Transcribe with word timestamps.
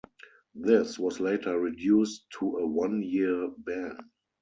This 0.55 0.97
was 0.97 1.19
later 1.19 1.59
reduced 1.59 2.25
to 2.39 2.57
a 2.57 2.65
one-year 2.65 3.51
ban. 3.59 3.99